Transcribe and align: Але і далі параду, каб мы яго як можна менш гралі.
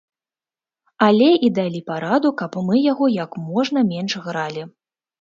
Але 1.07 1.27
і 1.49 1.51
далі 1.59 1.83
параду, 1.91 2.33
каб 2.41 2.59
мы 2.73 2.83
яго 2.91 3.13
як 3.23 3.31
можна 3.47 3.89
менш 3.95 4.21
гралі. 4.29 4.71